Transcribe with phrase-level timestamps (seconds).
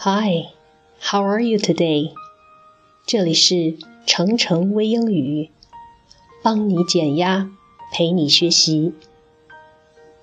[0.00, 0.50] Hi,
[1.00, 2.12] how are you today?
[3.04, 3.74] 这里是
[4.06, 5.50] 程程微英语，
[6.40, 7.50] 帮你减压，
[7.92, 8.92] 陪你学习。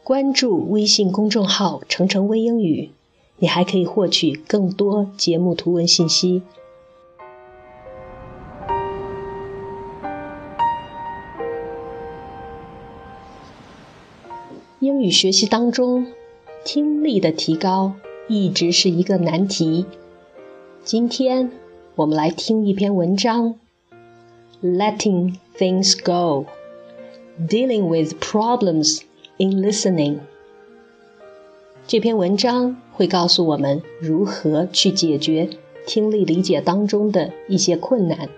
[0.01, 2.91] 关注微信公众号“程程微英语”，
[3.35, 6.41] 你还可以获取更多节目图文信息。
[14.79, 16.07] 英语学习当中，
[16.63, 17.95] 听力的提高
[18.27, 19.85] 一直是一个难题。
[20.83, 21.51] 今天
[21.95, 23.55] 我们来听一篇文章
[24.63, 26.45] ：Letting things go,
[27.39, 29.01] dealing with problems
[29.37, 30.19] in listening。
[31.87, 35.49] 这篇文章会告诉我们如何去解决
[35.85, 38.29] 听力理解当中的一些困难。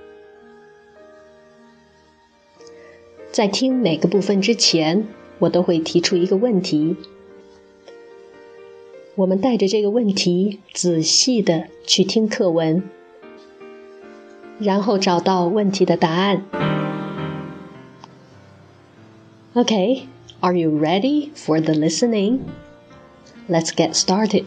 [3.32, 5.08] 在听每个部分之前。
[5.40, 6.96] 我都会提出一个问题，
[9.17, 12.83] 我们带着这个问题仔细的去听课文，
[14.59, 16.43] 然后找到问题的答案。
[19.55, 20.05] Okay,
[20.41, 22.39] are you ready for the listening?
[23.49, 24.47] Let's get started.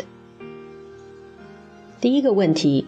[2.02, 2.88] 第一个问题：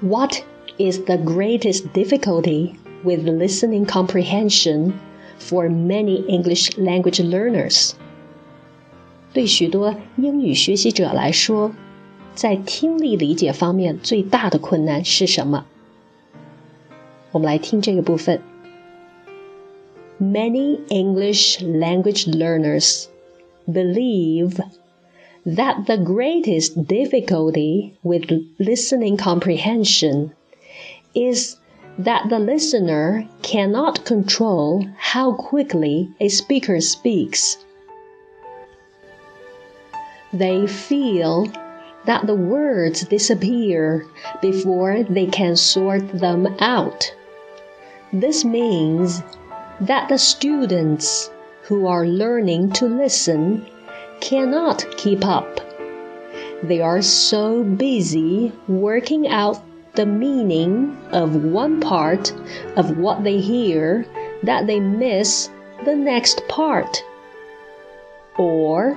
[0.00, 0.42] What
[0.78, 4.94] is the greatest difficulty with listening comprehension
[5.38, 7.92] for many English language learners。
[9.32, 11.72] 对许多英语学习者来说，
[12.34, 15.64] 在听力理解方面最大的困难是什么？
[17.32, 18.40] 我们来听这个部分。
[20.20, 23.06] Many English language learners
[23.66, 24.60] believe
[25.44, 30.30] that the greatest difficulty with listening comprehension
[31.14, 31.56] is
[31.98, 37.56] that the listener cannot control how quickly a speaker speaks.
[40.37, 41.47] They feel
[42.05, 44.05] that the words disappear
[44.39, 47.11] before they can sort them out.
[48.13, 49.23] This means
[49.81, 51.31] that the students
[51.63, 53.65] who are learning to listen
[54.21, 55.59] cannot keep up.
[56.61, 59.59] They are so busy working out
[59.95, 62.31] the meaning of one part
[62.75, 64.05] of what they hear
[64.43, 65.49] that they miss
[65.83, 67.03] the next part.
[68.37, 68.95] Or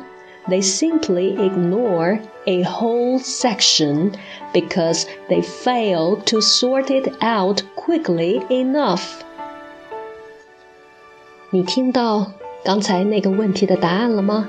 [0.48, 4.12] they simply ignore a whole section
[4.52, 9.02] because they fail to sort it out quickly enough.
[11.50, 12.32] 你听到
[12.64, 14.48] 刚才那个问题的答案了吗？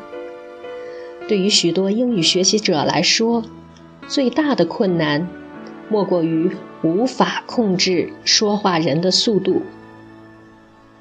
[1.27, 3.43] 对于许多英语学习者来说，
[4.07, 5.27] 最大的困难
[5.89, 6.51] 莫过于
[6.83, 9.61] 无法控制说话人的速度。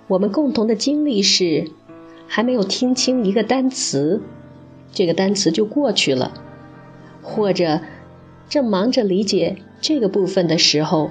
[0.07, 1.71] 我们共同的经历是，
[2.27, 4.22] 还没有听清一个单词，
[4.93, 6.33] 这个单词就过去了；
[7.23, 7.81] 或者
[8.49, 11.11] 正忙着理解这个部分的时候，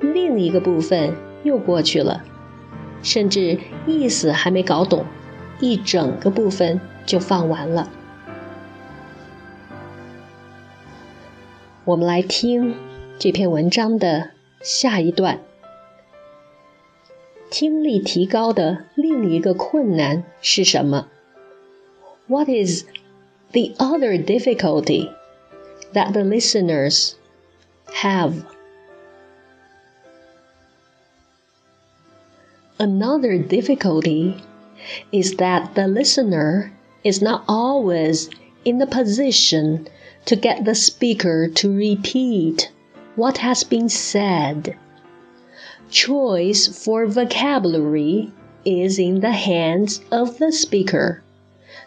[0.00, 2.24] 另一个部分又过去了，
[3.02, 5.04] 甚至意思还没搞懂，
[5.60, 7.90] 一整个部分就放完了。
[11.84, 12.74] 我们来听。
[13.20, 14.30] 这篇文章的
[14.60, 15.40] 下一段，
[17.50, 21.08] 听力提高的另一个困难是什么
[22.28, 22.84] ？What is
[23.52, 25.10] the other difficulty
[25.92, 27.16] that the listeners
[27.94, 28.44] have?
[32.78, 34.42] Another difficulty
[35.10, 36.72] is that the listener
[37.02, 38.30] is not always
[38.64, 39.88] in the position
[40.26, 42.70] to get the speaker to repeat
[43.16, 44.76] what has been said.
[45.90, 48.30] Choice for vocabulary
[48.64, 51.22] is in the hands of the speaker,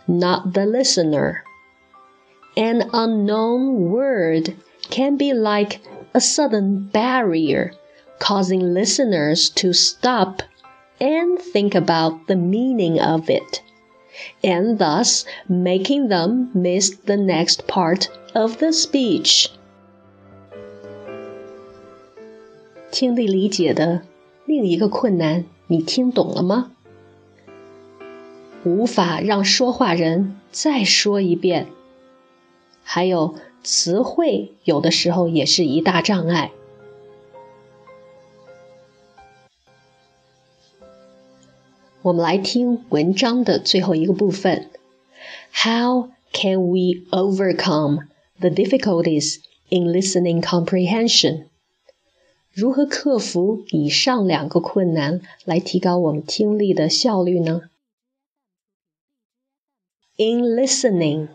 [0.08, 1.44] not the listener.
[2.57, 4.55] An unknown word
[4.91, 5.81] can be like
[6.15, 7.73] a sudden barrier,
[8.19, 10.43] causing listeners to stop
[10.99, 13.63] and think about the meaning of it,
[14.43, 19.51] and thus making them miss the next part of the speech.
[22.91, 24.01] 听力理解的
[24.47, 26.71] 另一个困难，你听懂了吗？
[28.65, 31.67] 无法让说话人再说一遍，
[32.83, 36.53] 还有词汇有的时候也是一大障碍。
[42.03, 44.71] 我们来听文章的最后一个部分：
[45.53, 48.07] How can we overcome
[48.39, 51.47] the difficulties in listening comprehension？
[52.53, 57.63] 如何克服以上两个困难来提高我们听力的效率呢？
[60.17, 61.29] In listening,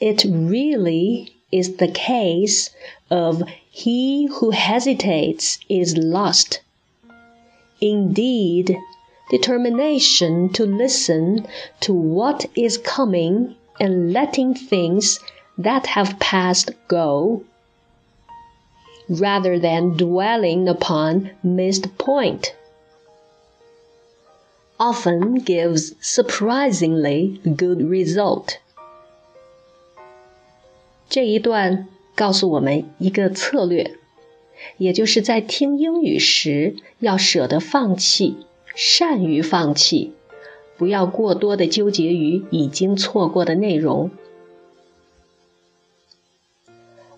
[0.00, 2.70] It really is the case
[3.10, 6.60] of he who hesitates is lost.
[7.80, 8.76] Indeed,
[9.30, 11.46] determination to listen
[11.80, 15.20] to what is coming and letting things
[15.58, 17.42] that have passed go,
[19.08, 22.54] rather than dwelling upon missed point,
[24.78, 28.58] often gives surprisingly good result.
[31.15, 33.95] 这一段告诉我们一个策略，
[34.77, 38.37] 也就是在听英语时要舍得放弃，
[38.75, 40.13] 善于放弃，
[40.77, 44.11] 不要过多的纠结于已经错过的内容。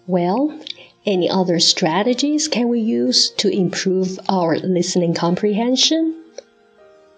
[0.07, 0.51] Well,
[1.05, 6.15] any other strategies can we use to improve our listening comprehension?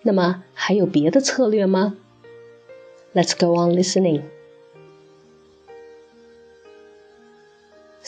[0.03, 1.95] 那么还有别的策略吗？
[3.15, 4.21] Let's go on listening.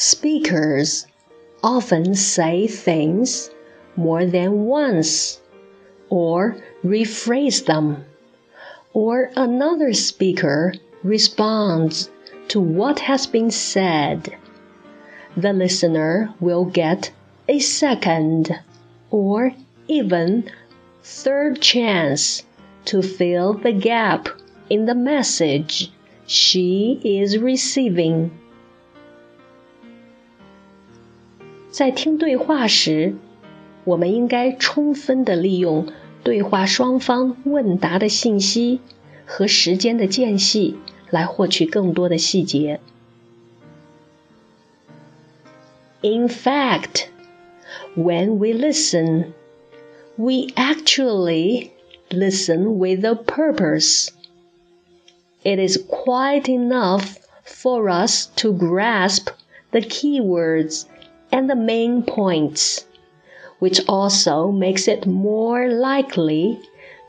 [0.04, 1.06] Speakers
[1.62, 3.52] often say things
[3.94, 5.40] more than once,
[6.10, 8.04] or rephrase them,
[8.92, 12.10] or another speaker responds
[12.48, 14.34] to what has been said.
[15.36, 17.12] The listener will get
[17.46, 18.58] a second
[19.08, 19.52] or
[19.86, 20.50] even
[21.04, 22.42] third chance
[22.86, 24.28] to fill the gap
[24.68, 25.92] in the message
[26.26, 28.36] she is receiving.
[31.71, 33.15] 在听对话时，
[33.83, 35.87] 我们应该充分的利用
[36.23, 38.81] 对话双方问答的信息
[39.25, 40.77] 和时间的间隙，
[41.09, 42.79] 来获取更多的细节。
[46.01, 47.07] In fact,
[47.95, 49.33] when we listen,
[50.15, 51.71] we actually
[52.09, 54.09] listen with a purpose.
[55.43, 59.29] It is quite enough for us to grasp
[59.71, 60.83] the keywords
[61.31, 62.85] and the main points,
[63.59, 66.59] which also makes it more likely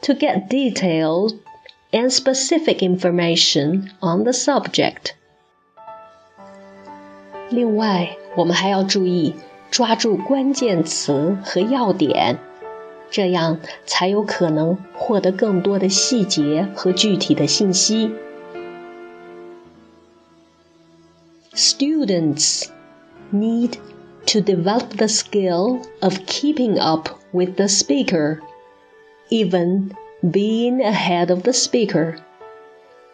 [0.03, 1.39] to get detailed
[1.93, 5.15] and specific information on the subject.
[7.51, 9.35] 另外，我们还要注意
[9.71, 12.39] 抓住关键词和要点，
[13.11, 18.13] 这样才有可能获得更多的细节和具体的信息。
[21.55, 22.67] Students
[23.33, 23.79] need
[24.27, 28.41] to develop the skill of keeping up with the speaker,
[29.31, 29.95] even
[30.31, 32.17] being ahead of the speaker,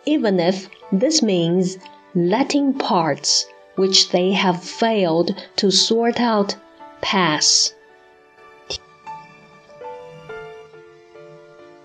[0.05, 1.79] even if this means
[2.15, 3.47] letting parts
[3.77, 6.57] which they have failed to sort out
[7.01, 7.73] pass.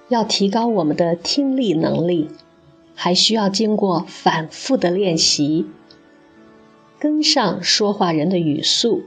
[0.08, 2.30] 要提高我们的听力能力，
[2.96, 5.68] 还需要经过反复的练习，
[6.98, 9.04] 跟上说话人的语速。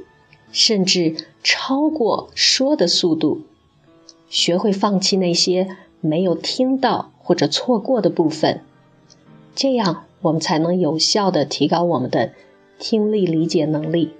[0.58, 3.44] 甚至超过说的速度，
[4.28, 8.62] 学会放弃那些没有听到或者错过的部分，
[9.54, 12.32] 这样我们才能有效的提高我们的
[12.80, 14.14] 听力理解能力。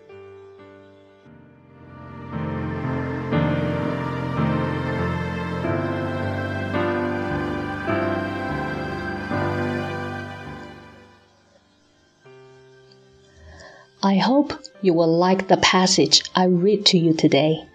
[14.08, 17.66] I hope you will like the passage I read to you today.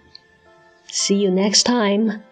[0.87, 2.23] See you next time.